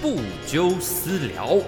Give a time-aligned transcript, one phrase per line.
[0.00, 1.58] 不纠私聊。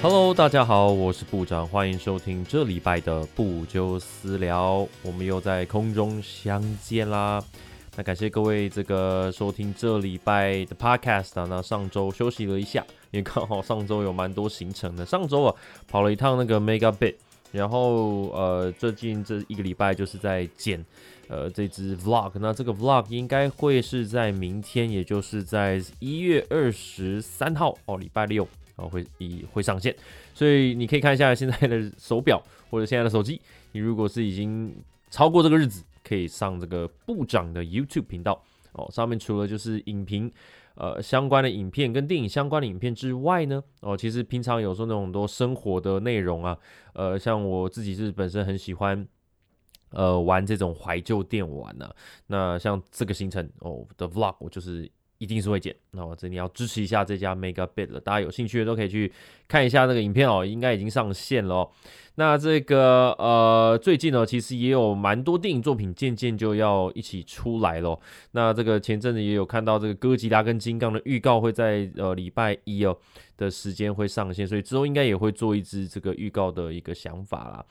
[0.00, 7.42] Hello，大家好，我是部长，欢迎收听这礼拜的不纠私聊，我们又在空中相见啦。
[7.96, 11.46] 那感谢各位这个收听这礼拜的 Podcast 啊。
[11.50, 15.04] 那上周休息了一下，因为刚好上周有蛮多行程的。
[15.04, 15.54] 上周啊
[15.88, 17.16] 跑了一趟那个 Mega Bit，
[17.52, 20.84] 然后呃最近这一个礼拜就是在剪
[21.28, 22.32] 呃这支 Vlog。
[22.40, 28.48] 那这个 Vlog 应该会是在明天，也就是在一月二十三号哦，礼拜六。
[28.76, 29.94] 哦，会以会上线，
[30.32, 33.38] 所以你可以看一下现在的手表或者现在的手机。
[33.72, 34.74] 你如果是已经
[35.10, 38.88] 超过这个日子，可以上这个部长的 YouTube 频道哦。
[38.90, 40.32] 上面除了就是影评，
[40.76, 46.58] 呃相关的影片跟电影相关的影片之外呢，哦其实平常有时候那种多生活的内容啊，
[46.94, 49.06] 呃像我自己是本身很喜欢，
[49.90, 51.90] 呃玩这种怀旧电玩呢。
[52.26, 54.90] 那像这个行程哦的 Vlog，我就是。
[55.22, 59.12] 一定是会剪，那我这里要支持一下这家 Mega Bit 了，大家有兴趣的都可以去
[59.46, 61.70] 看一下那个影片哦，应该已经上线了。
[62.16, 67.96] 那这个呃，最近呢，其实也有蛮多电影作品渐渐就要一起出来了。
[68.32, 72.98] 那这个前阵子也有看到这个哥吉拉跟金刚的预告会在呃礼拜一哦
[73.36, 77.64] 的时间会上线，所以之后应该也会做一支这个预告的一个想法啦。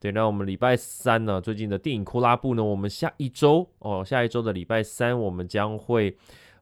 [0.00, 6.16] 对，那我们礼拜三呢，最近的电影库拉布呢，我们下一周哦，下一周的礼拜三我们将会。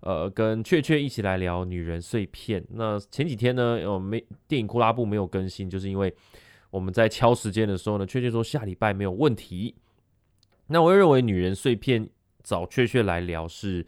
[0.05, 2.61] 呃，跟雀雀一起来聊《女人碎片》。
[2.73, 6.15] 那前几天呢，呃，没电影库拉布没有更新，就是因为
[6.69, 9.75] 我们在敲时间的时候呢，雀雀说下礼拜没有问题。
[10.67, 12.05] 那我认为《女人碎片》
[12.43, 13.87] 找雀雀来聊是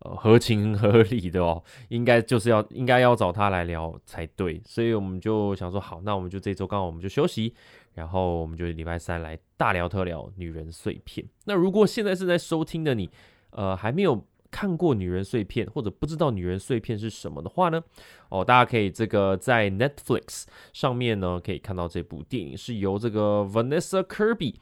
[0.00, 4.60] 呃合情合理的哦，应该就是要应该要找他来聊才对。
[4.64, 7.54] 所以我们就想说，好，那我们就这周刚好我们就休息，
[7.92, 11.24] 然后我们就礼拜三来大聊特聊《女人碎片》。
[11.44, 13.08] 那如果现在是在收听的你，
[13.50, 14.26] 呃，还没有。
[14.54, 17.82] 看过《女人碎片》或者不知道《女人碎片》是什么的话呢？
[18.28, 24.54] 哦，大家可以这个在 Netflix 上面呢可以看到这部电影，是由这个 Vanessa Kirby，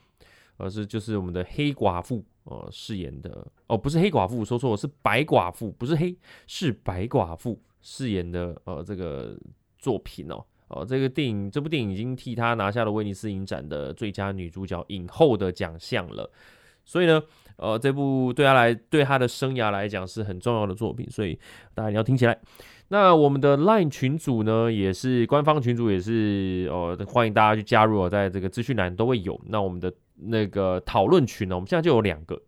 [0.56, 6.16] 呃，是就是我们的黑寡妇呃饰演的哦，不是黑寡妇，说错了，是白寡妇，不是黑，
[6.46, 9.38] 是白寡妇饰演的呃这个
[9.78, 16.30] 作品哦哦，这个电影这部电影已经替她拿下了威尼斯影展的最佳女主角影后的奖项了，
[16.86, 17.22] 所以呢。
[17.56, 21.38] 呃，这部对他来，对他的生涯来讲是很重要的作品，所以
[21.74, 22.38] 大家要听起来。
[22.88, 29.40] 那我们的 LINE 群组呢，也是官方群组，也是呃，欢迎大家去加入，在这个资讯栏都会有。
[29.46, 32.40] 那我们的那个讨论群呢，我们现在就有两个。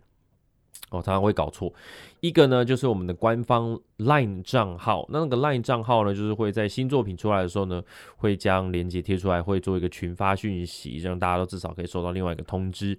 [0.90, 1.72] 哦，常常会搞错。
[2.20, 5.06] 一个呢，就是我们的官方 LINE 账号。
[5.10, 7.82] 那那个 LINE 账号呢，就是会在新作品出来的时候呢，
[8.16, 12.98] 会将链接贴出来，会做一个群发讯息，让大家都至少可以收到另外一个通知。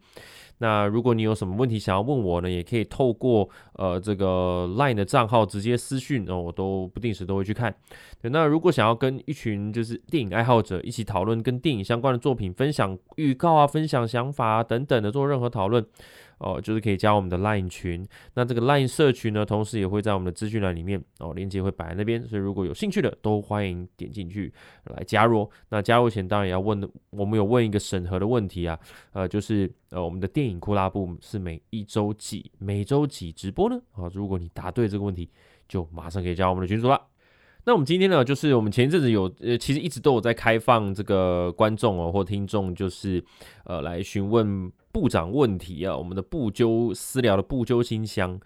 [0.59, 7.75] 那如果你有什么问题想要问我呢，也可以透过呃这个 LINE 的账号直接私讯，哦，我都不定时都会去看。
[8.21, 15.85] 那如果想要跟一群就是电影爱好者一起讨论跟电影相关的作品，分享预告啊，分享想法啊等等的，做任何讨论。
[16.37, 24.53] 哦，就是可以加我们的 LINE 群，那这个 LINE 社群呢，同时也会在我们的资讯栏里面哦，链接会摆在那边，所以如果有兴趣的，都欢迎点进去
[24.85, 25.49] 来加入。
[25.69, 28.77] 那加入前当然也要问，我们有问一个审核的问题啊，
[29.13, 33.79] 呃，就是呃，我们的电影库拉布是每一周几、每周几直播呢？
[33.93, 35.29] 啊，如果你答对这个问题，
[35.69, 37.01] 就马上可以加我们的群组了。
[37.67, 43.23] 那我们今天呢，就是我们前一阵子有呃，其实一直都有在开放这个观众哦或听众，就是
[43.63, 44.71] 呃来询问。
[44.95, 48.39] 部长问题啊，我们的不纠私聊的不纠信箱。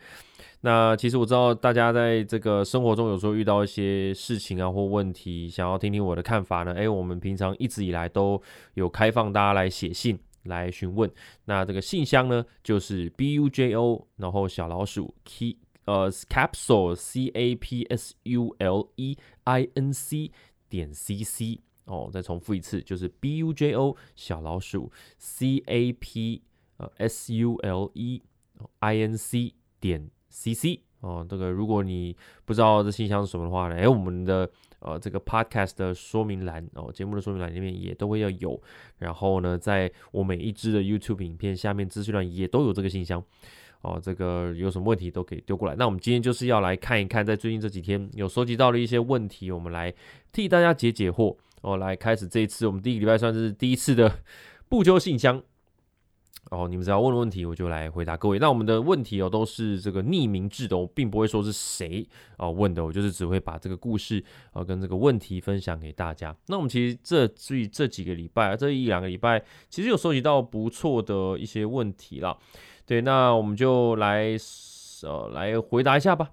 [0.61, 6.73] 那其实我知道大家在这个生活中有时候遇到一些事情啊或问题，想要听听我的看法呢。
[6.73, 8.41] 诶，我们平常一直以来都
[8.73, 11.07] 有开放大家来写信来询问。
[11.45, 15.55] 那这个信箱呢，就是 b u j o 然后小老鼠 key
[15.85, 20.31] 呃 capsule c a p s u l e i n c
[20.67, 21.59] 点 c c。
[21.89, 26.41] 哦，再重复一次，就是 b u j o 小老鼠 c a p
[26.77, 28.21] 呃 s u l e
[28.79, 32.15] i n c 点 c c 哦，这个如果你
[32.45, 34.49] 不知道这信箱是什么的话呢，哎，我们的
[34.79, 38.61] 呃这个 podcast 的说明栏哦，节目的说明栏里面也都会要有，
[38.99, 43.23] 然后呢，在我每一支的 YouTube 影片下面资讯栏也都有这个信箱
[43.81, 45.75] 哦，这个有什么问题都可以丢过来。
[45.75, 49.93] 那我们今天就是要来看一看，在最近这几天有收集到的一些问题，我们来
[50.33, 51.35] 替大家解解惑。
[51.61, 54.19] 哦，来开始这一次，我们第一个礼拜算是第一次的
[54.69, 55.41] 不纠信箱。
[56.51, 58.39] 哦，你们只要问问题，我就来回答各位。
[58.39, 62.07] 那我们的问题哦，都是这个匿名制的，我并不会说是谁
[62.37, 66.35] 哦问的，我就是只会把这个故事啊跟这个问题分享给大家。
[66.47, 72.35] 那我们其实这这这几个礼拜，这一两个礼拜，其实有收集到不错的一些问题啦。
[72.85, 74.35] 对，那我们就来
[75.03, 76.31] 呃来回答一下吧。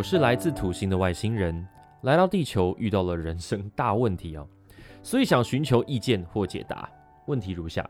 [0.00, 1.68] 我是来自土星的外星人，
[2.04, 4.48] 来到地球遇到了人生大问题哦，
[5.02, 6.88] 所以想寻求意见或解答。
[7.26, 7.86] 问题如下：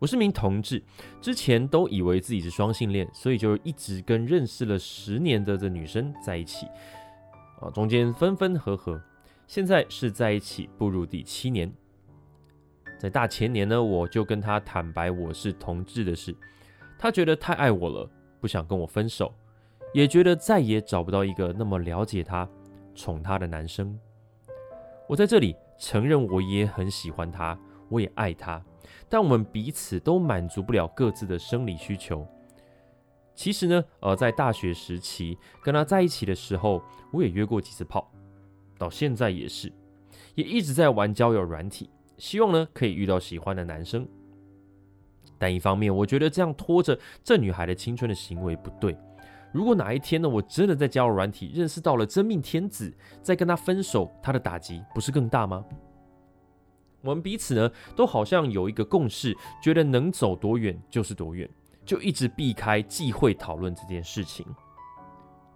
[0.00, 0.82] 我是名同志，
[1.20, 6.66] 之前都以为自己是双性恋，所以就一直跟认识了十年的这女生在一起，
[7.60, 9.00] 啊，中间分分合合，
[9.46, 11.72] 现在是在一起步入第七年。
[12.98, 16.34] 在大前年呢，我就跟她坦白我是同志的事，
[16.98, 18.10] 她觉得太爱我了，
[18.40, 19.32] 不想跟我分手。
[19.92, 22.48] 也觉得再也找不到一个那么了解他、
[22.94, 23.98] 宠他的男生。
[25.08, 27.58] 我在这里承认，我也很喜欢他，
[27.88, 28.62] 我也爱他，
[29.08, 32.26] 但我们彼此都满足不了各自的生理需求。
[33.34, 36.82] 其实呢，呃，在大学时期跟他在一起的时候，
[37.12, 38.10] 我也约过几次炮，
[38.76, 39.72] 到现在也是，
[40.34, 41.88] 也一直在玩交友软体，
[42.18, 44.06] 希望呢可以遇到喜欢的男生。
[45.38, 48.94] 但一方面，我觉得这样拖着这女孩的青春的行为不对。
[49.52, 52.92] 如果哪一天呢，我真的在交友软体认识到了真命天子，
[53.22, 55.64] 再跟他分手，他的打击不是更大吗？
[57.00, 61.48] 我们彼此呢，都好像有一个共识，觉得能走多远就是多远，
[61.84, 64.44] 就一直避开忌讳讨论这件事情。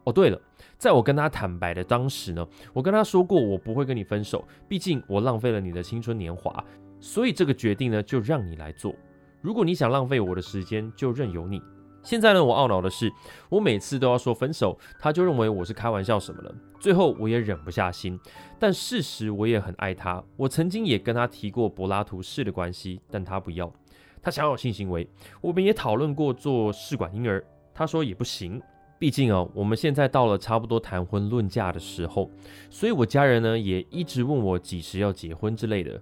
[0.04, 0.40] 哦，对了，
[0.78, 6.64] 在我跟他坦白的当时呢，我跟他说过，我不会跟你分手，毕竟我浪费了你的青春年华，
[6.98, 8.94] 所以这个决定呢，就让你来做。
[9.40, 11.60] 如果你想浪费我的时间，就任由你。
[12.02, 13.12] 现在呢，我懊恼的是，
[13.48, 16.54] 我每次都要说分手，他就认为我是开玩笑什么了。
[16.80, 18.18] 最后我也忍不下心，
[18.58, 20.22] 但事实我也很爱他。
[20.36, 23.72] 我曾经也跟他提过柏拉图式的关系，但他不要，
[24.20, 25.08] 他想要性行为。
[25.40, 28.60] 我们也讨论过做试管婴儿，他说也不行。
[28.98, 32.30] 毕竟啊，我们现在到了差不多谈婚论嫁的时候，
[32.68, 36.00] 所以我家人呢也一直问我几时要结婚之类的。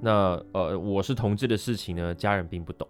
[0.00, 2.86] 那呃，我是同志的事情呢，家人并不懂。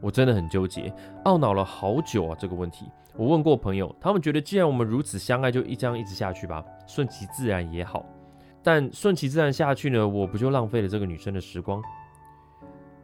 [0.00, 0.92] 我真的很纠结，
[1.24, 2.36] 懊恼了好久啊！
[2.38, 8.04] 这个问题，我问过朋友，他们觉得既然我们如此相爱，就一这样一直下去吧，顺其自然也好。
[8.62, 11.82] 但顺其自然下去呢，我不就浪费了这个女生的时光？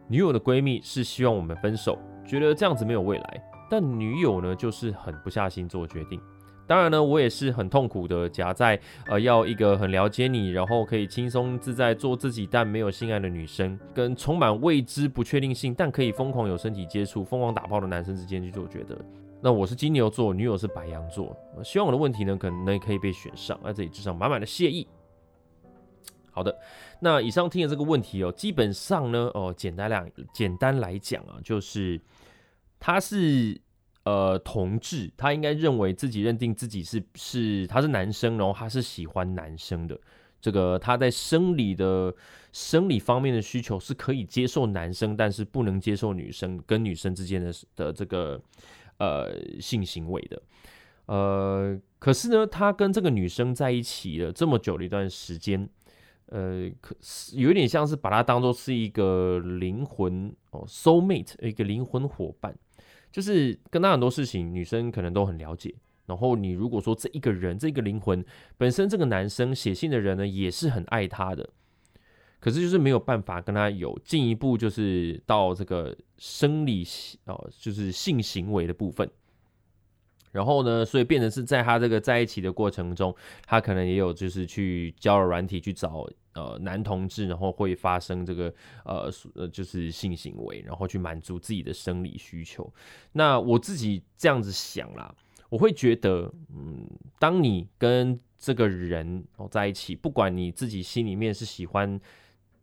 [0.07, 6.21] 女友的闺蜜是希望我们分手，觉得这样子没有未来，但女友呢，就是狠不下心做决定。
[6.65, 18.97] 当然呢，我也是很痛苦的，夹在呃要一个很了解你，然后可以轻松自在做自己，但没有性爱的女生，跟充满未知不确定性，但可以疯狂有身体接触、疯狂打炮的男生之间去做抉择。
[19.41, 24.87] 那我是金牛座，女友是白羊座，希望我的问题呢，可能可以被选上，在这里致上满满的谢意。
[26.31, 26.57] 好的，
[27.01, 31.99] 那以上听的这个问题哦，基本上呢，哦，简单来简单来讲啊，就是
[32.79, 33.59] 他是。
[34.03, 39.97] 呃，同志，他应该认为自己认定自己是是他是男生，然后他是喜欢男生的。
[40.41, 42.13] 这个他在生理的
[42.51, 48.41] 生理方面的需求是可以接受男生，但是不能接受女生跟女生之间的的这个
[48.97, 50.41] 呃性行为的。
[51.05, 55.69] 呃，可是呢，他跟这个女生在一起了这么久的一段时间，
[56.25, 62.53] 呃，可是有点像是把他当做是一个灵魂哦，soul mate，一个灵魂伙伴。
[63.13, 65.73] 就是跟他很多事情，女生可能都很了解。
[66.07, 68.25] 然后你如果说这一个人，这个灵魂
[68.57, 71.47] 本身，这个男生写信的人呢，也是很爱他的，
[72.39, 76.83] 可是就是没有办法跟他有进一步，就是到这个生理
[77.25, 79.09] 哦，就是性行为的部分。
[80.31, 88.53] 然后呢，所以变成是在他这个在一起的过程中，他可能也有就是去交了软体去找呃男同志，然后会发生这个
[88.85, 92.71] 呃呃就是性行为，然后去满足自己的生理需求。
[93.11, 95.13] 那我自己这样子想啦，
[95.49, 96.87] 我会觉得，嗯，
[97.19, 101.99] 当你跟这个人哦在一起，不管你自己心里面是喜欢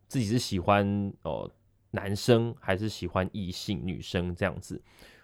[0.07, 1.49] 自己是喜欢哦
[1.91, 4.81] 男生还是喜欢异性女生这样子。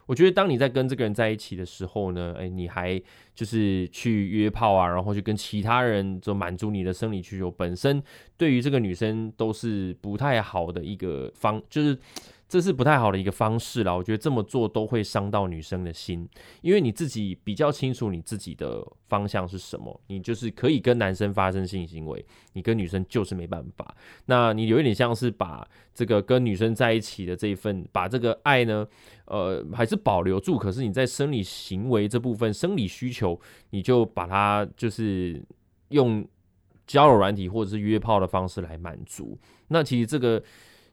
[0.08, 3.00] 我觉得，当你在跟这个人在一起的时候呢，哎，你还
[3.36, 8.02] 就是去约炮啊，然后去跟其他人就满足你的生理需求，本身
[8.38, 11.96] 对于这个女生都是不太好的一个方，就是
[12.48, 13.94] 这是不太好的一个方式啦。
[13.94, 16.27] 我觉得这么做都会伤到女生的心，
[16.62, 23.96] 因为你自己比较清楚你自己的方向是什么，你就是可以跟男生发生性行为，你跟女生就是没办法。
[24.25, 28.88] 那你有一点像是把这个跟女生在一起的这一份，把这个爱呢，
[29.25, 30.58] 呃，还是保留住。
[30.58, 33.38] 可是你在生理行为这部分，生理需求，
[33.72, 35.44] 你就把它就是
[35.89, 36.25] 用
[36.86, 39.38] 交友软体或者是约炮的方式来满足。
[39.68, 40.42] 那其实这个。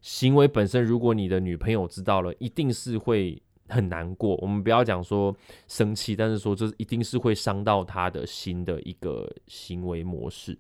[0.04, 4.37] 行为本身，如果你的女朋友知道了，一定是会很难过。
[4.37, 5.34] 我们不要讲说
[5.66, 10.58] 生气，但是说这一定是会伤到她的心的一个行为模式。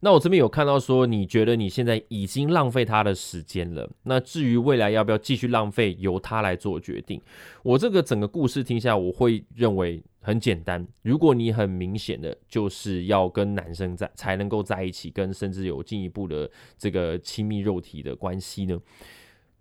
[0.00, 3.88] 那我这边有看到说，你觉得你现在已经浪费他的时间了。
[4.02, 7.22] 那至于未来要不要继续浪费，由他来做决定。
[7.62, 10.86] 我这个整个故事听下，我会认为很简单。
[11.02, 18.76] 如果你很明显的就是要跟男生在才能够在一起，跟甚至有进一步的这个亲密肉体的关系呢，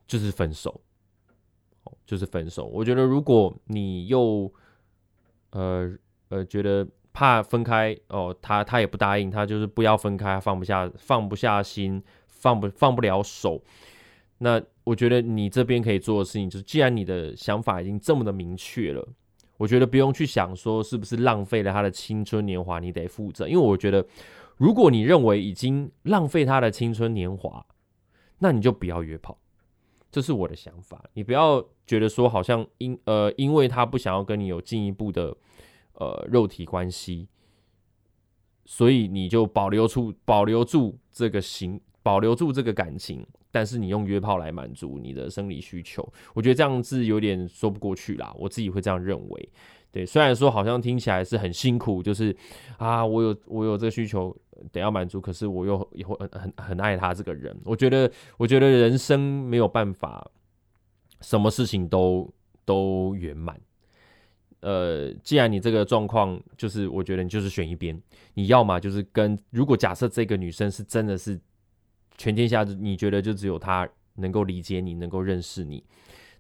[0.08, 0.82] 就是分手。
[2.06, 2.66] 就是分手。
[2.66, 4.52] 我觉得如果你又
[5.52, 5.96] 呃
[6.30, 6.88] 呃觉得。
[7.18, 13.64] 怕分开哦，他他也不答应，他就是不要分开，放不下放不下心，放不放不了手。
[14.40, 19.08] 那我觉得你这边可以做的事情，就是既然你的想法已经这么的明确了，
[19.58, 23.48] 我觉得不用去想说是不是浪费了他的青春年华，你得负责。
[23.48, 24.06] 因为我觉得，
[24.58, 27.66] 如果你认为已经浪费他的青春年华，
[28.40, 29.38] 那你就不要约炮。
[30.12, 35.36] 这是我的想法，你不要觉得说好像因呃因为他不想要跟你有进一步的。
[35.98, 37.30] 呃，肉体关系，
[38.66, 48.36] 所以你就保留住保留住这个情，保留住这个感情，但是你用约炮来满足你的生理需求，我觉得这样子有点说不过去啦。
[48.38, 49.50] 我自己会这样认为。
[49.94, 52.36] 对，虽然说好像听起来是很辛苦，就是
[52.78, 54.36] 啊，我有我有这个需求
[54.74, 57.58] 得要满足，可是我又也会很很很爱他这个人。
[57.64, 60.30] 我觉得，我觉得人生没有办法，
[61.22, 62.30] 什么事情都
[62.66, 63.58] 都圆满。
[64.60, 67.98] 呃，既然你这个状况，就是我觉得你就是选一边，
[68.34, 71.40] 你要么就是跟，如果假设这个女生是真的是
[72.18, 75.84] 全天下你觉得就只有他能够理解你，能够认识你，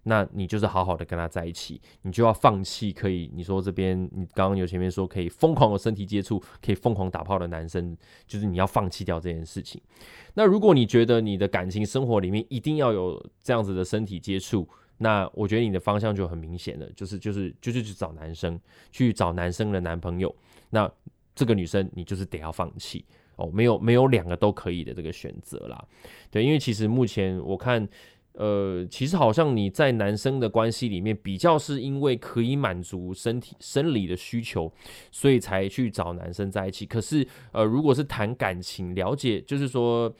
[0.03, 9.81] 那你就是好好的跟他在一起，你就要放弃可以，你说这边你刚刚有前面说可以疯狂的身体接触，可以疯狂打炮的男生，就是你要放弃掉这件事情。
[10.35, 14.67] 那如果你觉得你的感情生活里面一定要有这样子的身体接触，
[14.97, 18.59] 那我觉得你的方向就很明显了，就是就是就是去找男生，
[18.91, 20.33] 去找男生的男朋友。
[20.69, 20.89] 那
[21.33, 23.03] 这个女生你就是得要放弃
[23.35, 25.83] 哦，没有没有两个都可以的这个选择啦。
[26.31, 27.87] 对，因为其实目前我看，
[28.33, 34.71] 呃，其实好像你在男生的关系里面比较是因为可以满足身体生理的需求，
[35.11, 36.85] 所以才去找男生在一起。
[36.85, 40.13] 可是呃，如果是谈感情、了解，就是说。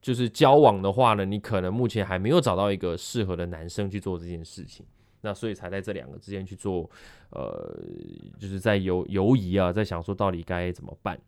[0.00, 4.86] 就是交往的话呢，你可能目前还没有找到一个适合的男生去做这件事情，
[5.22, 6.88] 那所以才在这两个之间去做，
[7.30, 7.76] 呃，
[8.38, 11.20] 就是在犹犹疑啊，在想说到底该怎么办。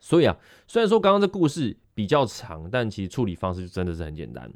[0.00, 0.36] 所以啊，
[0.66, 4.50] 虽然说刚刚这故事比较长，但其实处理方式就真的是很简单，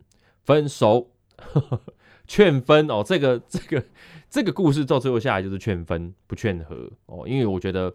[0.44, 1.80] 分手，呵 呵
[2.26, 3.02] 劝分哦。
[3.04, 3.84] 这个这个
[4.28, 7.94] 这个故事到最后下来就是劝分不劝和哦，因为我觉得。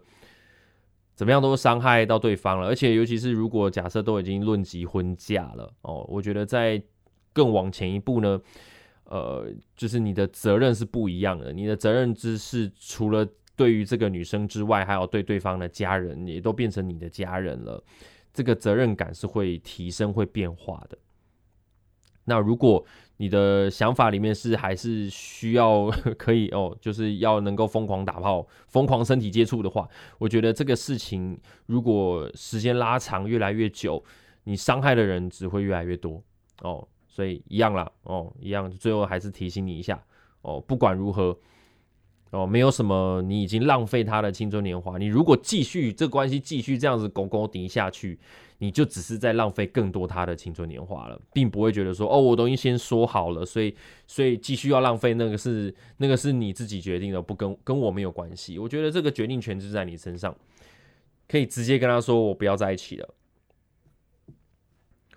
[1.14, 6.82] 怎么样都伤害到对方了，而且尤其是如果假设都已经论及婚嫁了哦，我觉得在
[7.32, 8.38] 更往前一步呢，
[9.04, 13.26] 呃，就是你的责任是不一样的，你的责任之是除了
[13.56, 17.82] 对于这个女生之外，还有对对方的家人，也都变成你的家人了，
[18.32, 20.98] 这个责任感是会提升、会变化的。
[22.24, 22.84] 那如果
[23.18, 25.86] 你的想法里面是还是需要
[26.18, 34.04] 可以哦，就是要能够疯狂打炮、疯狂身体接触的话，我觉得这个事情如果时间拉长越来越久，
[34.44, 36.22] 你伤害的人只会越来越多
[36.60, 36.86] 哦。
[37.08, 39.98] 所以一样啦哦，一样，最后还是提醒你一下
[40.42, 41.38] 哦，不管如何
[42.36, 48.18] 哦，没有什么你已经浪费他的青春年华，你如果继续这关系继续这样子勾勾顶下去。
[48.58, 53.76] 你就只是在浪费更多他的青春年华了，并不会觉得说哦，我都已经先说好了，所以
[54.06, 58.58] 所以继续要浪费那个是那个是你自己决定的，不跟跟我没有关系。
[58.58, 60.34] 我觉得这个决定权就在你身上，
[61.28, 63.14] 可以直接跟他说我不要在一起了，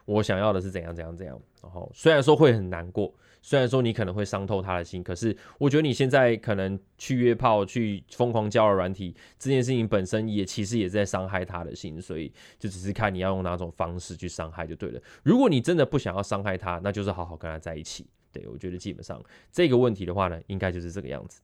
[0.04, 1.40] 我想要的是怎样怎样怎样。
[1.64, 3.14] 然后虽然说会很难过。
[3.42, 15.02] 虽然说你可能会伤透他的心，可是我觉得你现在可能去约炮、去疯狂交友软体这件事情本身也其实也在伤害他的心，所以就只是看你要用哪种方式去伤害就对了。
[15.24, 18.06] 如果你真的不想要伤害他，那就是好好跟他在一起。
[18.32, 19.20] 对我觉得基本上
[19.52, 21.42] 这个问题的话呢，应该就是这个样子。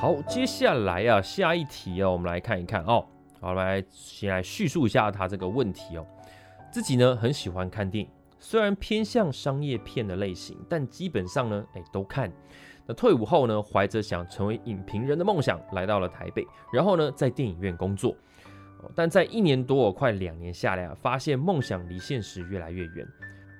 [0.00, 3.04] 好，接下来啊，下一题哦，我们来看一看哦。
[3.40, 6.06] 好，来先来叙述一下他这个问题哦。
[6.70, 12.32] 自己呢很喜欢看电影，虽然偏向商业片的类型，但基本上呢，哎都看。
[12.86, 18.14] 那退伍后呢，怀着想成为影评人的梦想，来到了台北，然后呢，在电影院工作。
[18.94, 23.04] 但在一年多，快两年下来啊，发现梦想离现实越来越远。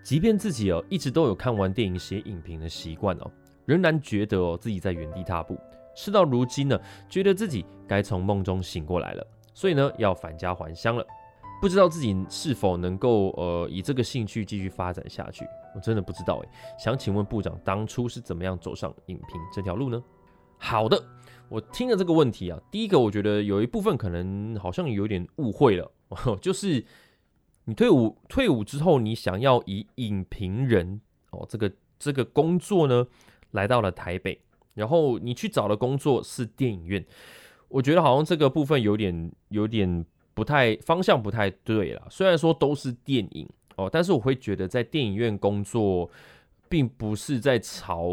[0.05, 3.31] 即便自己哦一直都有看完电影写影评的习惯哦，
[3.65, 5.59] 仍然觉得哦自己在原地踏步。
[5.99, 11.05] 事到如今呢，觉得自己该从梦中醒过来了，所以呢要返家还乡了。
[11.61, 16.49] 不知道自己是否能够呃以这个兴趣继续发展下去，我真的不知道诶。
[16.79, 20.01] 想请问部长，当初是怎么样走上影评这条路呢？
[20.57, 21.03] 好的，
[21.49, 25.91] 我听了这个问题啊，第一个我觉得有一部分可能好像有点误会了，
[26.41, 26.85] 就是
[27.65, 31.01] 你退伍退伍之后，你想要以影评人
[31.33, 33.05] 哦这个这个工作呢
[33.51, 34.41] 来到了台北。
[34.79, 37.05] 然后你去找的工作是电影院，
[37.67, 42.07] 我觉得好像这个部分有点有点不太方向不太对了。
[42.09, 46.09] 虽然说都是电影哦，但是我会觉得在电影院工作，
[46.69, 48.07] 并不是在朝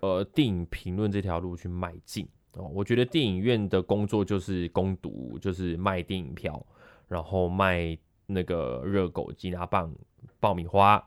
[0.00, 2.70] 呃电影评论这条路去迈进哦。
[2.72, 6.64] 我觉得电影院的工作就是攻读，就是卖电影票，
[7.08, 9.92] 然后卖那个热狗、鸡拿棒、
[10.38, 11.04] 爆米花，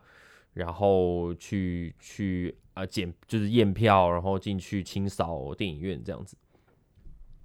[0.54, 2.56] 然后去去。
[2.76, 6.38] 啊，检就是验票，然后进去清扫电影院这样子。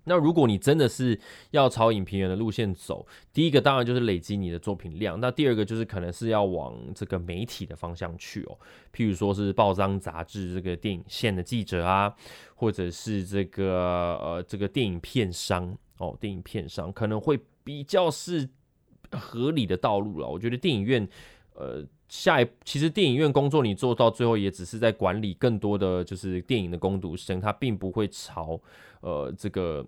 [0.04, 1.18] 那如果你真的是
[1.50, 5.18] 要朝影评人的路线走，第一个当然就是累积你的作品量。
[5.18, 8.56] 那第二个就是可能是要往这个媒体的方向去哦，
[8.92, 12.14] 譬如说是报章杂志这个电影线的记者啊，
[12.54, 18.48] 或者是这个呃这个电影片商哦，电影片商可能会比较是
[19.10, 20.28] 合理的道路了。
[20.28, 21.08] 我觉得电影院
[21.54, 21.86] 呃。
[22.06, 28.60] 下一其实电影院工作，你做到最后也只是在管理更多的就是电影的攻读生，他并不会朝
[29.00, 29.84] 呃这个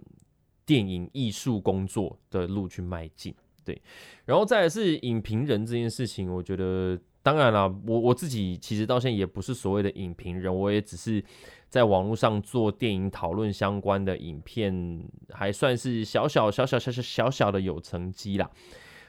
[0.64, 3.32] 电影艺术工作的路去迈进。
[3.64, 3.80] 对，
[4.24, 11.22] 然后再是影评人这件事情，我觉得当然了，我我自己其实到现在也不是所谓的影评人，我也只是
[11.68, 18.50] 在网络上做电影讨论相关的影片，还算是小小小小小小小小的有成绩啦。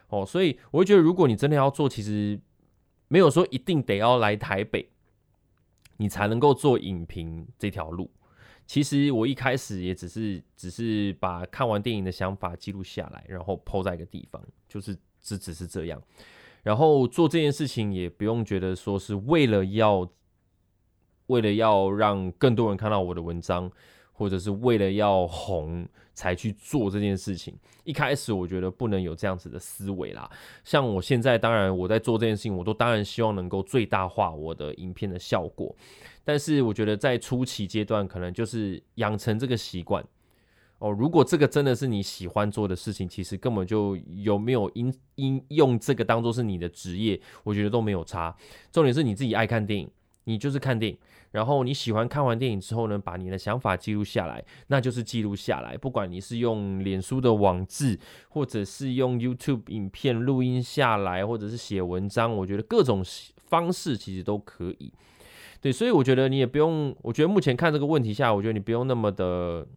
[0.09, 2.39] 哦，所以我会觉得，如果你真的要做，其实。
[3.07, 4.89] 没有说一定得要来台北，
[5.97, 8.11] 你才能够做影评这条路。
[8.65, 16.01] 其实我一开始也只是只是把看完电影的想法记录下来，然后抛在一个地方，就是只只是这样。
[16.63, 20.09] 然后做这件事情也不用觉得说是为了要
[21.27, 23.71] 为了要让更多人看到我的文章。
[24.17, 30.27] 或者是为了要红才去做这件事情，一开始我觉得不能有这样子的思维啦。
[30.63, 35.75] 像我现在，当然我在做这件事情，我都当然希望能够最大化我的影片的效果。
[36.25, 40.03] 但是我觉得在初期阶段，可能就是养成这个习惯
[40.79, 40.89] 哦。
[40.89, 48.35] 如果这个真的是你喜欢做的事情，其实根本就有没有因因用这个当做是你的职业，我觉得都没有差。
[48.71, 49.87] 重点是你自己爱看电影，
[50.23, 50.97] 你就是看电影。
[51.31, 55.77] 然后你喜欢看完电影之后呢，把你的想法记录下来，那就是记录下来。
[55.77, 63.03] 不管你是用脸书的网志，或者是用 YouTube 影片录音下来，或者是写文章，我觉得各种
[63.35, 64.91] 方式其实都可以。
[65.59, 69.67] 对，所以我觉得你也不用，我觉得目前看这个问题下，我觉得你不用那么的，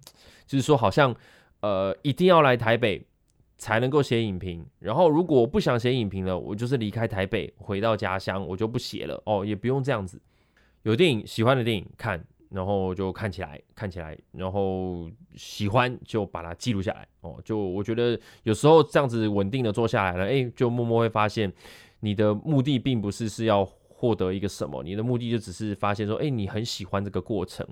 [0.46, 1.14] 就是说好像
[1.60, 3.02] 呃一定要来台北
[3.56, 4.64] 才能够写影评。
[4.78, 9.20] 然后如果我不想写影评了，我就是离开台北回到家乡，我就不写了。
[9.24, 10.20] 哦，也不用这样子。
[10.82, 17.40] 有电影喜欢的电影看，然后就看起来看起来，然后喜欢就把它记录下来哦。
[17.44, 21.52] 就我觉得有时候这样子稳定的做下来了，哎，就默默会发现
[22.00, 27.66] 你的目的并不是是要获得一个什么，你的目的就只是发现说，哎，你很喜欢这个过程。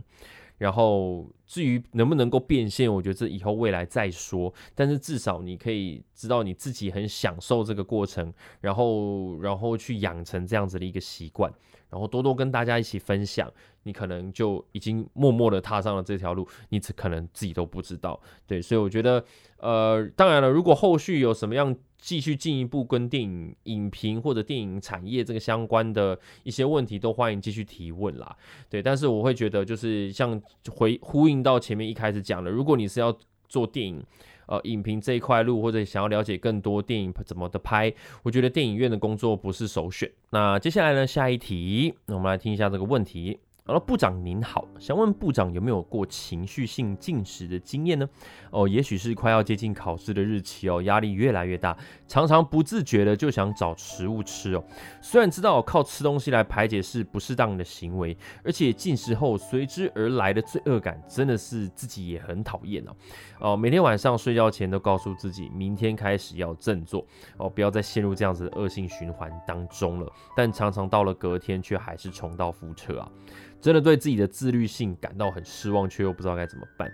[0.58, 4.52] 然后至于能不能够变现，我觉得这以后未来再说。
[4.74, 11.48] 但是至少你可以知道你自己很享受这个过程，然后然后去养成这样子的一个习惯。
[11.90, 13.50] 然后多多跟大家一起分享，
[13.84, 18.20] 你可能就已经默默的踏上了这条路，你只可能自己都不知道。
[18.46, 19.24] 对，所以我觉得，
[19.58, 28.36] 呃，当然了，如果后续有什么样继续进一步跟电影影评或者电影产业这个相关的一些问题，都欢迎继续提问啦。
[28.68, 33.16] 对，但是我会觉得，就是像回呼应到前面一开始讲的，如果你是要
[33.48, 34.04] 做电影。
[34.48, 40.10] 呃，影评这一块路，或者想要了解更多电影怎么的拍，我觉得电影院的工作不是首选。
[40.30, 43.38] 那接下来呢，下一题，那我们来听一下这个问题。
[43.68, 48.08] 好了部长您好，想问部长有没有过情绪性进食的经验呢？
[48.50, 51.76] 哦，也许是快要接近考试的日期哦，压力越来越大，
[52.06, 54.64] 常常不自觉的就想找食物吃哦。
[55.02, 62.96] 虽然知道靠吃东西来排解是不适当的行为，而且进食后随之而来的罪恶感真的是自己也很讨厌哦。
[63.38, 67.04] 哦，每天晚上睡觉前都告诉自己，明天开始要振作
[67.36, 70.10] 哦，不要再陷入这样子的恶性循环当中了。
[70.34, 73.12] 但常常到了隔天，却还是重蹈覆辙啊。
[73.60, 76.92] 真的对自己的自律性感到很失望，却又不知道该怎么办。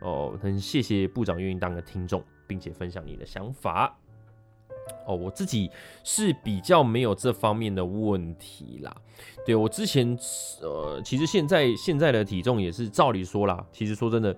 [0.00, 3.96] 哦，很谢谢部长愿意当个听众，并且分享你的想法。
[5.06, 5.70] 哦，我自己
[6.02, 8.94] 是比较没有这方面的问题啦。
[9.46, 10.18] 对我之前，
[10.62, 14.36] 呃，其实现在现在的体重也是照理说啦，其实说真的，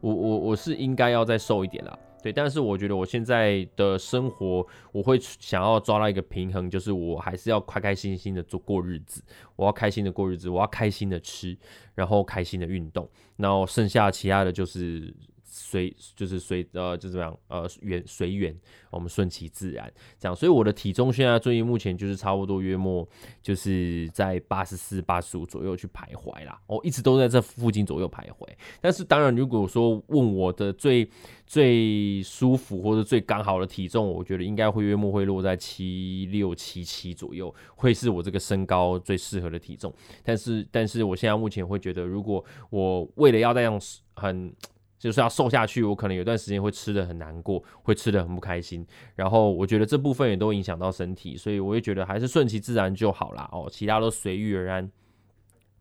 [0.00, 1.98] 我我我是应该要再瘦一点啦。
[2.22, 9.22] 对，但是我觉得我现在的生活，我会想要抓到一个平衡，就是我还是要开开心心的做过日子，
[9.56, 11.56] 我要开心的过日子，我要开心的吃，
[11.94, 15.14] 然后开心的运动，然后剩下其他的就是。
[15.50, 18.56] 随就是随呃就怎么样呃缘随缘，
[18.90, 20.34] 我们顺其自然这样。
[20.34, 23.06] 所以我的体重现在最近目前就是差不多约莫
[23.42, 26.60] 就是在八十四、八十五左右去徘徊啦。
[26.68, 28.46] 哦，一直都在这附近左右徘徊。
[28.80, 31.10] 但是当然，如果说问我的最
[31.46, 39.92] 最舒服或者最刚好的体重，我觉得应该会约莫会落在七六七七左右，会是我这个身高最适合的体重。
[40.22, 43.76] 但是但是我现在目前会觉得，如果我为了要那样
[44.14, 44.54] 很。
[45.00, 48.86] 就是要瘦下去，我可能有段时间会吃的很难过，会吃的很不开心。
[49.16, 53.48] 然后我觉得这部分也都影响到身体，所以我也觉得还是顺其自然就好啦。
[53.50, 54.88] 哦，其他都随遇而安。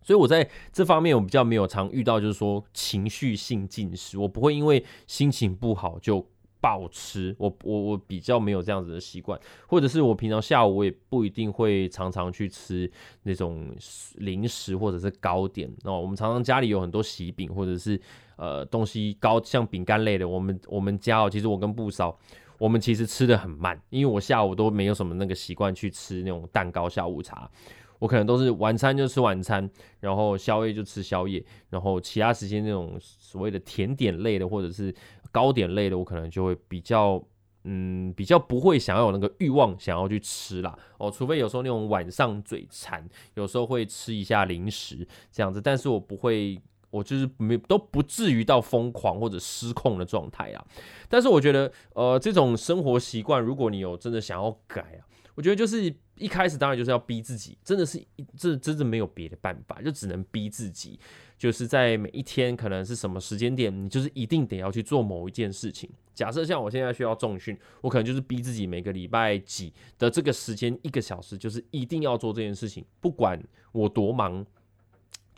[0.02, 6.26] 所以我在这方面我比较没有常遇到，就是说情绪性进食，我不会因为心情不好就。
[6.62, 12.92] 暴吃，我我我比较没有这样子的习惯，或者是我平常下午我也不一定会常常去吃
[13.24, 13.74] 那种
[14.16, 15.98] 零食或者是糕点哦。
[15.98, 17.98] 我们常常家里有很多喜饼或者是
[18.40, 20.28] 呃东西糕，像饼干类的。
[20.28, 22.18] 我们我们家哦，其实我跟不少，
[22.58, 27.52] 我们其实吃的很慢，因为我下午都没有什么那个习惯去吃那种蛋糕下午茶。
[28.00, 34.96] 我可能都是晚餐就吃晚餐，然后宵夜就吃宵夜，然后其他时间那种所谓的甜点类的或者是
[35.34, 37.22] 糕点类的，我可能就会比较
[37.66, 46.58] 嗯比较不会想要有那个欲望想要去吃啦哦，除非有时候那种晚上嘴馋，有时候会吃一下零食这样子，但是我不会，
[46.90, 50.66] 我就是没都不至于到疯狂或者失控的状态啊。
[51.08, 55.02] 但是我觉得呃这种生活习惯，如果你有真的想要改啊，
[55.36, 55.94] 我觉得就是。
[56.20, 57.98] 一开始当然就是要逼自己，真的是
[58.36, 61.00] 这真的没有别的办法，就只能逼自己，
[61.38, 65.90] 就是在每一天可能是什么时间点，你就是一定得要去做某一件事情。
[66.14, 74.46] 假设像我现在需要重训，我可能就是逼自己每个礼拜几的这个时间一个小时，就是一定要做这件事情，不管我多忙，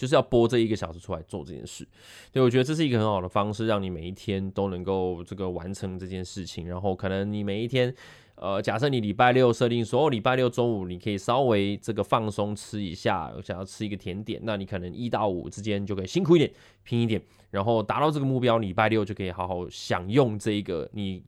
[0.01, 1.87] 就是要播这一个小时出来做这件事。
[2.31, 7.93] 对我觉得这是一个很好的方式，让你每一天都能够这个完成这件事情，然后可能你每一天。
[8.35, 21.23] 呃，假设你礼拜六设定所有礼拜六中午你可以稍微这个放松吃一下，想要吃一个甜点，那你可能一到五之间就可以辛苦一点，拼一点，然后达到这个目标，礼拜六就可以好好享用这一个你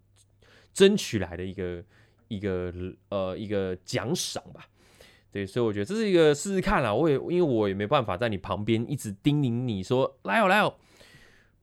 [0.74, 1.84] 争取来的一个
[2.30, 2.74] 一个
[3.10, 4.66] 呃一个奖赏吧。
[5.34, 6.94] 对，所以我觉得这是一个试试看啦。
[6.94, 10.72] 我也因为我也没办法在你旁边一直叮咛你说来哦来哦。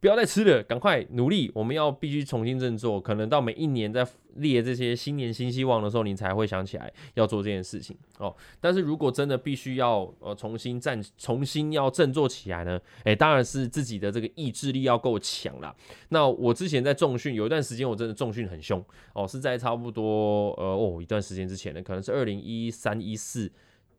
[0.00, 1.52] 不要再吃了，赶快努力！
[1.54, 2.98] 我们要必须重新振作。
[2.98, 8.34] 可能到每一年在列这些新年新希望的时候，你才会想起来要做这件事情哦。
[8.62, 12.80] 但是如果真的必须要呃重新站、重新要振作起来呢？
[13.04, 15.74] 诶，当然是自己的这个意志力要够强啦。
[16.08, 18.82] 那我之前在重训有一段时间，我真的重训很凶
[19.12, 23.52] 哦，是在差不多呃哦一段时间之前的，可能是二零一三一四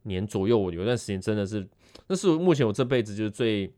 [0.03, 1.67] 年左右，我有一段时间真的是，
[2.07, 3.71] 那是目前我这辈子就是最。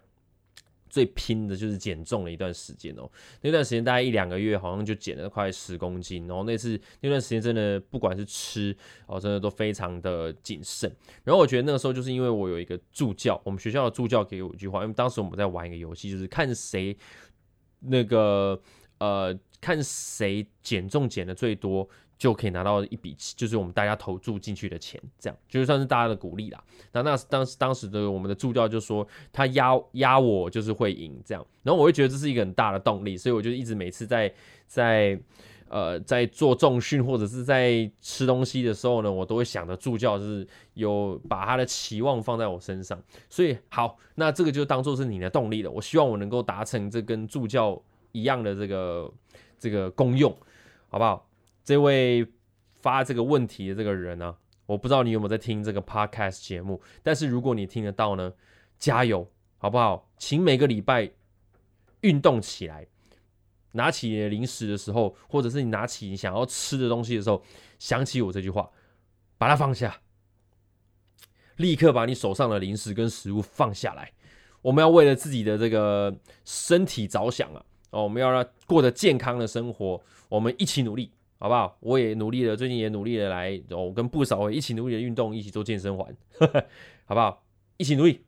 [0.93, 3.09] 最拼的就是减重了一段时间哦，
[3.41, 6.27] 那段时间大概一两个月，好像就减了快十公斤。
[6.27, 8.77] 然后那次那段时间真的不管是吃
[9.07, 10.95] 哦，真的都非常的谨慎。
[11.23, 16.95] 然后我觉得那个时候就是因为我有一个助教，我们学校的助教给我一句话，因为当时我们在玩一个游戏，就是看谁
[17.79, 18.61] 那个
[18.99, 21.89] 呃看谁减重减的最多。
[22.17, 26.63] 就可以拿到一笔，就是我们大家投注进去的钱，这样就算是大家的鼓励啦。
[26.91, 34.33] 那那当时当时的我们的助教就说，他压压我就是会赢这样，然后我会觉得这是一个很大的动力，所以我就一直每次在
[34.67, 35.19] 在
[35.67, 45.69] 呃在做重训或者是在吃东西的时候呢，我都会想着助教是有把他的期望放在我身上，所以好，那这个就当做是你的动力了。
[45.69, 49.11] 我希望我能够达成这跟助教一样的这个
[49.59, 50.31] 这个功用，
[50.89, 51.27] 好不好？
[51.63, 52.27] 这位
[52.73, 58.33] 发这个问题的这个人呢，我不知道你有没有在听这个 podcast 节目，但是如果你听得到呢，
[58.77, 60.09] 加油，好不好？
[60.17, 61.11] 请每个礼拜
[62.01, 62.87] 运动起来，
[63.71, 67.41] 拿起你的零食的时候，或者是你拿起你想要吃的东西的时候，
[67.79, 68.69] 想起我这句话，
[69.37, 70.01] 把它放下，
[71.57, 74.11] 立刻把你手上的零食跟食物放下来。
[74.61, 76.13] 我们要为了自己的这个
[76.45, 77.65] 身体着想啊！
[77.89, 81.77] 哦，我们要让过得健康的生活，我们一起努力，好不好？
[81.79, 86.15] 我也努力了，最近也努力的来，哦，跟不少一起努力的运动，一起做健身环，
[87.05, 87.43] 好不好？
[87.77, 88.21] 一起努力。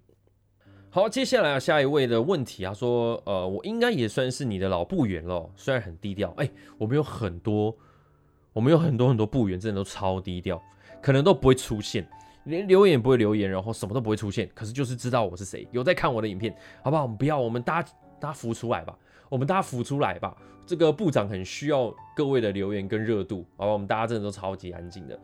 [0.90, 6.34] 好，接下来下一位的问题啊，说，呃，我应该也算是你的老部员了，虽然很低调。
[6.38, 7.76] 哎，我们有很多，
[8.54, 10.62] 我们有很多很多部员，真的都超低调，
[11.02, 12.08] 可能都不会出现。
[12.46, 17.04] 连留言也不会留言，然后什么都不会出现，可是就是知道我是谁，有在看我的影片，好不好？
[17.04, 17.90] 我们不要，我们大家
[18.20, 18.98] 大家浮出来吧，
[19.36, 20.34] 我们大家浮出来吧。
[20.66, 23.74] 这个部长很需要各位的留言跟热度，好吧？
[23.74, 25.20] 我们大家真的都超级安静的，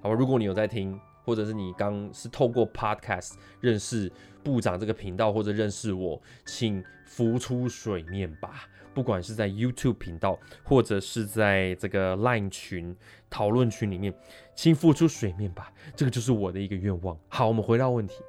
[0.00, 0.14] 好吧？
[0.14, 4.10] 如果你有在听，或者是你刚是透过 Podcast 认识
[4.44, 8.68] 部长这个频道，或者认识我，请浮出水面吧。
[8.94, 12.96] 不管是在 YouTube 频道，或者是在这个 Line 群
[13.28, 14.14] 讨论群里面，
[14.54, 17.18] 请浮出水面吧，这个就是我的一个愿望。
[17.26, 18.22] 好，我们回到问题。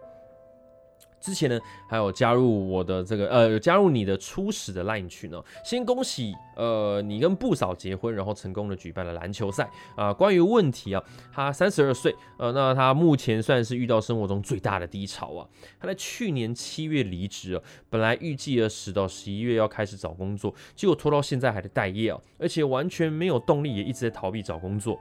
[1.20, 5.44] 之前呢，还有加入我的这个呃，加入你的初始的 LINE 群哦。
[5.64, 10.14] 先恭喜呃，你跟布嫂结婚，然后成功的举办了篮球赛啊。
[10.14, 15.48] 关于问题啊，他三十二岁，呃，那他目前算是遇到生活中最大的低潮啊。
[15.80, 25.00] 他在去年七月离职啊，本来预计了十到十一月要开始找工作，结果拖到现在还在待业啊，而且完全没有动力，也一直在逃避找工作。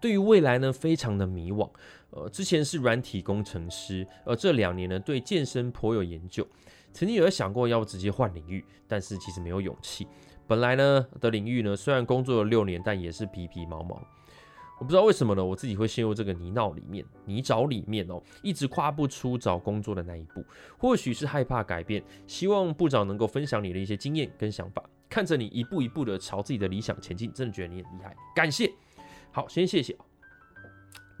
[0.00, 1.68] 对于未来呢，非常的迷惘。
[2.10, 6.46] 呃，之前是软体工程师，而这两年呢，对健身颇有研究。
[6.92, 10.06] 曾经有想过要直接换领域，但是其实没有勇气。
[10.46, 14.02] 本来呢的领域呢，虽然工作了六年，但也是皮皮毛毛。
[14.80, 20.42] 我不知道为什么呢，我自己会陷入这个泥淖里面、泥沼里面哦，一直跨不出找工作的那一步。
[20.78, 24.82] 或许是害怕改变，希望部长能够分享你的一些经验跟想法。
[25.10, 28.72] 看着你一步一步的朝自己的理想前进，真的觉得你很厉害，感谢。
[29.30, 29.96] 好，先谢谢。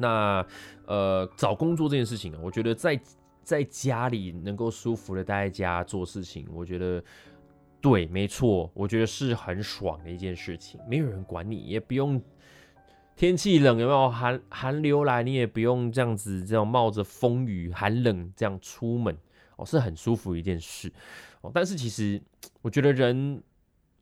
[0.00, 0.46] 那
[0.86, 3.00] 呃，找工作这件事情啊，我觉得在
[3.42, 7.02] 在家里能够舒服的待在家做事情，我觉得
[7.80, 10.80] 对，没错，我觉得是很爽的一件事情。
[10.88, 12.22] 没有人管你，也不用
[13.16, 19.16] 天气冷有没有寒寒流来，你也不用这样子这样冒着风雨寒冷这样出门
[19.56, 20.92] 哦，是很舒服一件事
[21.40, 21.50] 哦。
[21.52, 22.22] 但是其实
[22.62, 23.42] 我觉得人。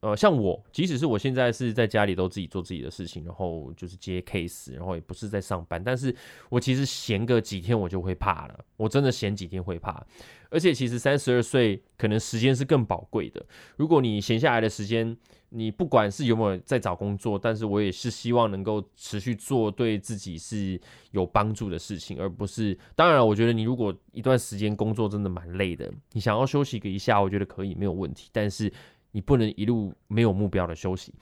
[0.07, 6.15] 呃，像我，即使是我现在是在家里都自己做自己的事情，然后就是接 case，然后也不是在上班，但是
[6.49, 10.07] 我其实闲个几天我就会怕了，我真的闲几天会怕。
[10.49, 13.45] 而且其实三十二岁可能时间是更宝贵的，
[13.77, 15.17] 如果你闲下来的时间，
[15.49, 28.73] 你不管是有没有在找工作，但是我也是希望能够持续做对自己是有帮助的事情，而不是当然，我觉得你如果一段时间工作真的蛮累的，你想要休息个一下，我觉得可以没有问题，但是。
[29.13, 31.15] 你不能一路没有目标的休息，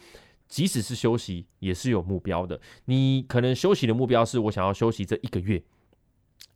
[0.48, 2.60] 即使是休息也是有目标的。
[2.86, 5.62] 你可能休息的目标是我想要休息这一个月，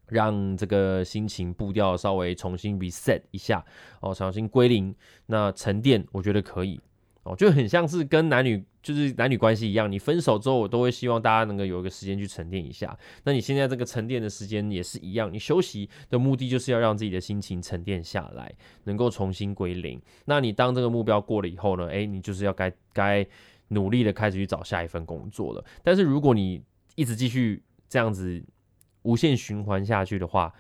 [0.08, 3.64] 让这个心情步调稍微重新 reset 一下
[4.00, 4.94] 哦，重新归零，
[5.26, 6.80] 那沉淀我觉得可以。
[7.24, 8.64] 哦，就很像是跟男女
[8.94, 12.98] 就是男女关系一样，你分手之后，我都会希望大家能够有一个时间去沉淀一下。
[13.24, 18.50] 那你现在这个沉淀的时间也是一样，你休息的目的就是要让自己的心情沉淀下来，
[18.84, 20.00] 能够重新归零。
[20.24, 21.86] 那你当这个目标过了以后呢？
[21.88, 23.26] 诶，你就是要该该
[23.68, 25.62] 努力的开始去找下一份工作了。
[25.82, 26.62] 但是如果你
[26.94, 28.42] 一直继续这样子
[29.02, 30.50] 无限循环下去的话，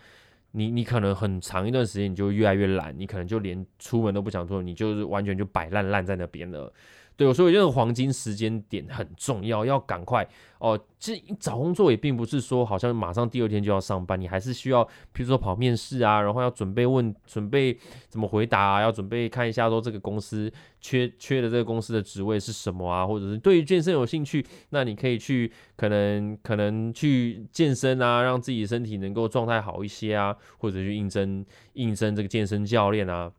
[0.52, 6.70] 你你可能很长一段时间你就越来越懒，你可能就连出门都不想做，你就是完全就摆烂烂在那边了。
[7.18, 10.24] 对，所以这个黄金时间点很重要，要赶快
[10.60, 10.78] 哦。
[11.00, 17.76] 其实找工作也并不是说好像马上第二天就要上班，你还是需要，比如说跑面试啊，然后要准备问，准备
[18.08, 20.48] 怎么回答啊，要准备看一下说这个公司
[20.80, 33.32] 缺缺的这个公司的职位是什么啊，或者是对于健身有兴趣，那你可以去可能可能去健身啊，让自己身体能够状态好一些啊，或者去应征应征这个健身教练啊。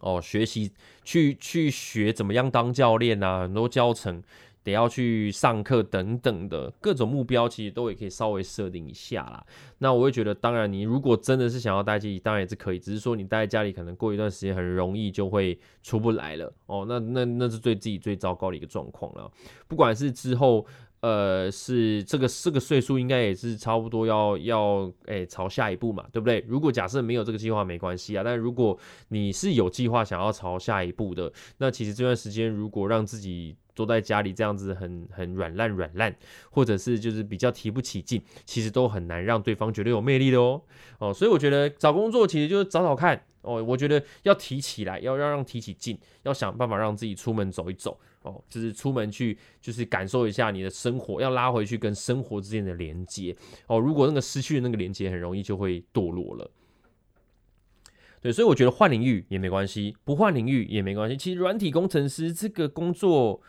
[0.00, 0.70] 哦，学习
[1.04, 4.22] 去去学怎么样当教练啊，很多教程
[4.62, 9.44] 得要去上课等等的各种目标，其实都也可以稍微设定一下啦。
[9.78, 16.52] 那我会觉得，当然你如果真的是想要待家里，当然也是可以，只是说你待在家里，可能过一段时间很容易就会出不来了。
[16.66, 19.30] 哦，那那那是对自己最糟糕的一个状况了。
[19.66, 20.66] 不管是之后。
[21.00, 26.44] 呃，是这个这个岁数应该也是差不多要要诶朝下一步嘛，对不对？
[26.48, 28.76] 如果假设没有这个计划没关系啊，但如果
[29.08, 36.12] 你是有计划想要朝下一步的，那其实这段时间如果让自己坐在家里这样子很很软烂软烂，
[36.50, 40.60] 或者是就是比较提不起劲，其实都很难让对方觉得有魅力的哦
[40.98, 56.50] 哦，所以我觉得找工作其实就是找找看哦，我觉得要提起来，要要让提起劲，要想办法让自己出门走一走哦，就是出门去就是感受一下你的生活，要拉回去跟生活之间的连接哦，如果那个失去的那个连接，很容易就会堕落了。
[58.20, 61.16] 对，所以我觉得换领域也没关系，不换领域也没关系。
[61.16, 63.40] 其实软体工程师这个工作，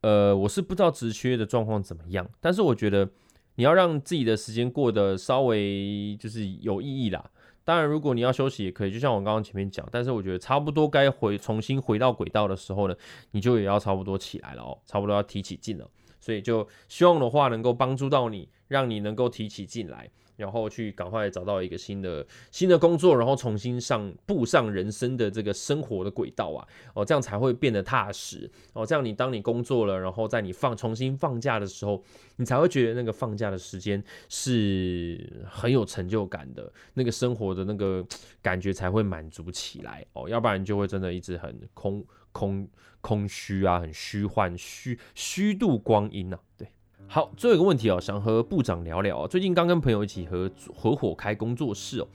[0.00, 3.08] 呃，我是不知道职缺的状况怎么样，但是我觉得
[3.54, 7.30] 你要让自己的时间过得稍微就是有意义啦。
[7.68, 12.94] 当然，如果你要休息也可以，就像我刚刚前面讲，但是我觉得差不多该回重新回到轨道的时候呢，
[13.32, 15.86] 你就也要差不多起来了哦，差不多要提起劲了。
[16.18, 20.10] 所以就希望的话能够帮助到你，让你能够提起劲来。
[20.38, 28.86] 然后去赶快找到一个新的新的工作，然后重新上步上人生的这个生活的轨道啊，哦，这样才会变得踏实哦。
[28.86, 32.00] 这样你当你工作了，然后在你放重新放假的时候，
[32.36, 38.06] 你才会觉得那个放假的时间是很有成就感的，那个生活的那个
[38.40, 40.28] 感觉才会满足起来哦。
[40.28, 42.68] 要不然就会真的一直很空空
[43.00, 46.68] 空虚啊，很虚幻虚虚度光阴啊，对。
[47.10, 49.26] 好，最后一个问题哦，想和部长聊聊。
[49.26, 52.06] 最近刚跟朋友一起合合伙开工作室哦，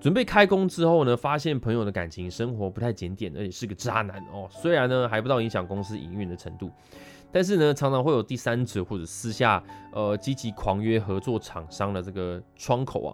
[0.00, 4.48] 准备开工之后呢，发现朋友的感情生活不太检点，而且是个渣男哦。
[4.50, 6.70] 虽然呢还不到影响公司营运的程度，
[7.30, 13.12] 但是呢常常会有第三者或者私下呃积极狂约合作厂商的这个窗口啊，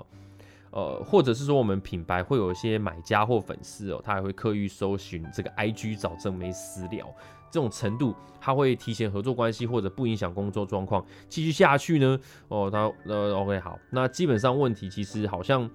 [0.70, 7.06] 呃或者是说我们品牌会有一些买家或粉丝哦，他还会刻意搜寻这个 IG 找正妹私聊。
[7.48, 12.18] 这种程度，他会提前合作关系，或者不影响工作状况，继续下去呢？
[12.48, 15.70] 哦，他呃，OK，好，那基本上问题其实好像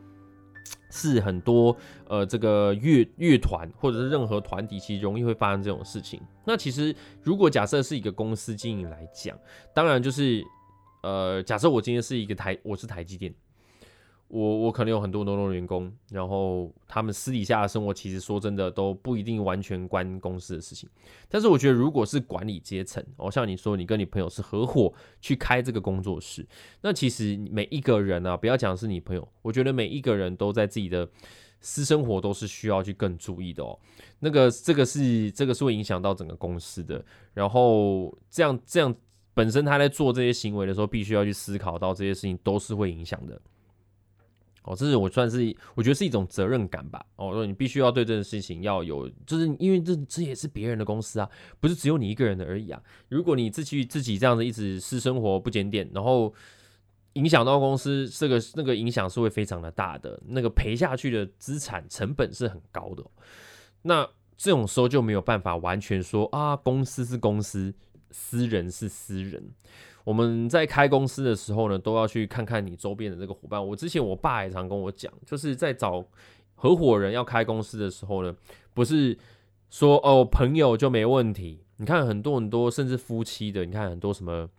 [0.92, 1.76] 是很多
[2.08, 6.22] 呃，这个乐乐团或者是任何团体，其实容易会发生这种事情。
[6.46, 9.36] 那其实如果假设是一个公司经营来讲，
[9.74, 10.44] 当然就是
[11.02, 13.34] 呃，假设我今天是一个台，我是台积电。
[14.32, 20.90] 我我可能有很多很多员工，然后他们私底下的生活，其实说真的都不一定完全关公司的事情。
[21.28, 26.48] 但是我觉得，如果是管理阶层，哦，像你说，你跟你朋友是合伙去开这个工作室，
[26.82, 31.06] 那其实每一个人啊，不要讲是你朋友，我觉得每一个人都在自己的
[31.60, 33.78] 私生活都是需要去更注意的哦。
[34.20, 38.96] 那个这个是这个是会影响到整个公司的，然后这样这样
[39.34, 43.42] 本身他在做这些行为的时候，必须要去思考到这些事情都是会影响的。
[44.64, 47.04] 哦，这是我算是我觉得是一种责任感吧。
[47.16, 52.82] 哦，说你必须要对这件事情要有，就是因为这这也是别人的公司啊，不是只有你一个人的而已啊。
[53.10, 56.34] 如果你自己自己这样子一直私生活不检点，然后
[57.14, 63.04] 影响到公司，这个那个影响是会非常的大的，那个赔下去的资产成本是很高的。
[63.82, 67.74] 那这种时候就没有办法完全说啊，公司是公司，
[68.12, 69.52] 私人是私人。
[70.04, 73.66] 我们在开公司的时候呢，都要去看看你周边的这个伙伴。
[73.66, 76.04] 我之前我爸也常跟我讲，就是在找
[76.56, 78.36] 合伙人要开公司的时候呢，
[78.74, 79.18] 不是
[79.70, 81.60] 说哦朋友就没问题。
[81.78, 84.50] 你看很多很多，甚至夫妻的，你看很多什么，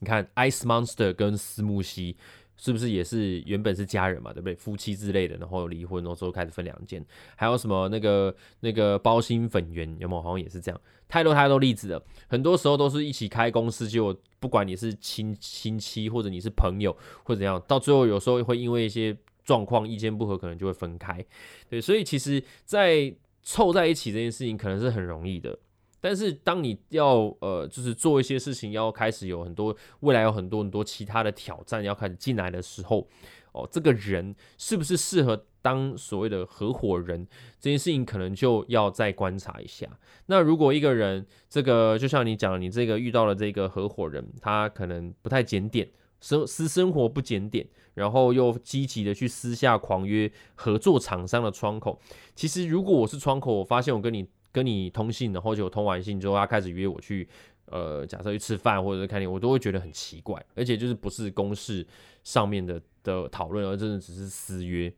[0.00, 2.16] 你看 Ice Monster 跟思慕希。
[2.62, 4.54] 是不是也是原本是家人嘛，对不对？
[4.54, 10.22] 夫妻之类的，然后离婚，然后之后开始分两间，还有什么那个那个包心粉圆有没有？
[10.22, 12.00] 好像也是这样，太多太多例子了。
[12.28, 21.24] 很多时候都是一起开公司，就不管你是亲亲戚或者你是朋友或者怎样，到最后有时候会因为一些状况意见不合，可能就会分开。
[21.68, 25.58] 对，所以其实，在凑在一起这件事情，可能是很容易的。
[26.02, 33.06] 但是当你要呃，就是做一些事情，要开始有很多未来有很多很多其他的挑战要开始进来的时候，
[33.52, 37.24] 哦，这个人是不是适合当所谓的合伙人？
[37.60, 39.86] 这件事情可能就要再观察一下。
[40.26, 45.88] 那如果一个人，这个就像你讲，你这个遇到了这个合伙人，他可能不太检点，
[46.20, 52.00] 生私生活不检点，然后又积极的去私下狂约合作厂商的窗口。
[52.34, 54.26] 其实如果我是窗口，我发现我跟你。
[54.52, 57.26] 跟你通信，然后就通完信之后，他开始约我去，
[57.64, 61.86] 呃，假设去吃饭或者是看电影，我都会觉得很奇怪，而且就是不是公事
[62.22, 64.92] 上面的的讨论，而真的只是私约。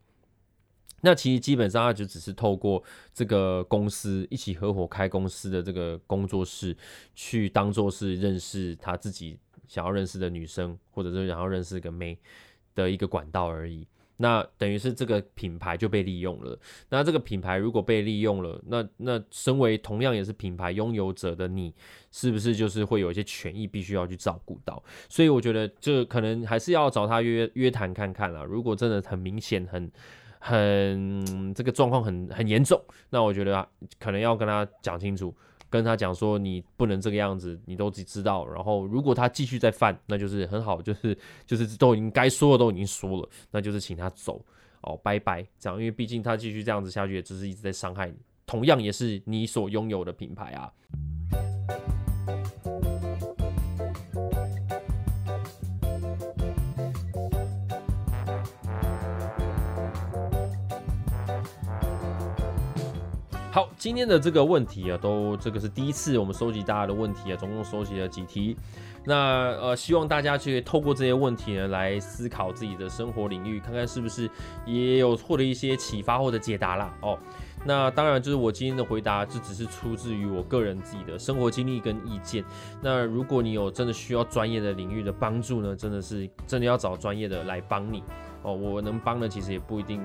[1.02, 6.74] 那其实基本上他就只是透过这个公司一起合伙开公司的这个工作室，
[7.14, 9.38] 去当做是认识他自己
[9.68, 12.18] 想要认识的女生，或者是想要认识一个妹
[12.74, 13.86] 的一个管道而已。
[14.16, 16.58] 那等于是这个品牌就被利用了。
[16.88, 21.74] 那这个品牌如果被利用了，那那身为同样也是品牌拥有者的你，
[22.12, 24.82] 是不是就是会有一些权益必须要去照顾到？
[25.08, 28.44] 所以我觉得这可能还是要找他约约谈看看啦。
[28.44, 29.90] 如果真的很明显、很
[30.38, 35.34] 很这个状况很很严重，那我觉得可能要跟他讲清楚。
[35.74, 38.46] 跟他讲说你不能这个样子，你都只知道。
[38.46, 44.40] 然后如果他继续再犯，那就是很好，就是就是都已经该说的都已经说了，那就是请他走
[44.82, 45.44] 哦，拜拜。
[45.58, 48.14] 这样，因为毕竟他继续这样子下去，也只是一直在伤害你，
[48.46, 50.72] 同样也是你所拥有的品牌啊。
[63.84, 68.56] 今天的这个问题啊，都这个是第一次我们收集大家的问题啊，总共收集了几题。
[69.04, 74.26] 那呃，希望大家去透过这些问题呢，来思考自己的生活领域，看看是不是
[74.64, 76.96] 也有获得一些启发或者解答啦。
[77.02, 77.18] 哦，
[77.66, 82.42] 那当然就是我今天的回答，这只是出自于我个人自己的生活经历跟意见。
[82.80, 88.02] 那如果你有真的需要专业的领域的帮助呢，真的是真的要找专业的来帮你
[88.44, 88.54] 哦。
[88.54, 90.00] 我能帮的其实也不一定，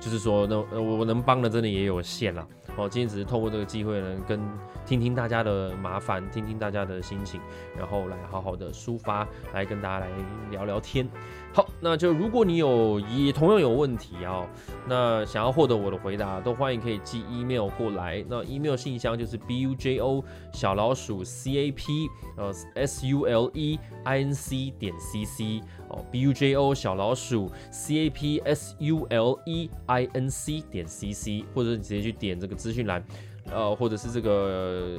[0.00, 2.46] 就是说那我能帮的真的也有限啦。
[2.76, 4.40] 哦，今天只是透过这个机会呢，跟
[4.86, 7.40] 听听大家的麻烦，听听大家的心情，
[7.76, 10.08] 然后来好好的抒发，来跟大家来
[10.50, 11.06] 聊聊天。
[11.52, 14.46] 好，那就如果你有也同样有问题啊，
[14.88, 18.24] 那想要获得我的回答，都欢迎可以寄 email 过来。
[18.28, 23.78] 那 email 信箱就是 b u j o 小老鼠 c a p 呃 s u l e
[24.04, 28.38] i n c 点 c c 哦 b u j o 小老鼠 c a p
[28.40, 33.04] s u l e i n c 点 c c，或者你直接去点这个资讯栏，
[33.52, 34.98] 呃，或者是这个。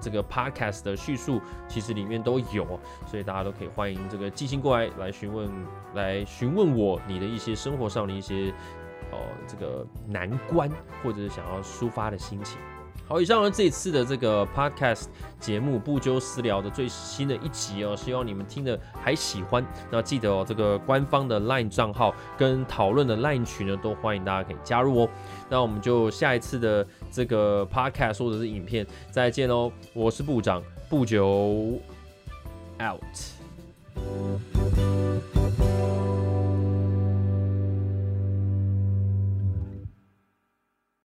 [0.00, 5.50] 这个 podcast 的叙述其实里面都有，所以大家都可以欢迎这个寄信过来来询问，
[5.94, 8.54] 来询问我你的一些生活上的一些
[9.10, 10.70] 呃这个难关，
[11.02, 12.60] 或者是想要抒发的心情。
[13.08, 15.06] 好，以上呢这一次的这个 podcast
[15.40, 19.66] 节目不纠私聊的最新的一集哦，希望你们听的还喜欢。
[19.90, 25.08] 那记得哦，这个官方的 LINE 账号跟讨论的 LINE 群呢，都欢迎大家可以加入哦。
[25.48, 29.72] 那我们就下一次的这个 podcast 或者是影片再见喽。
[29.94, 31.80] 我是部长不久
[32.78, 34.97] out。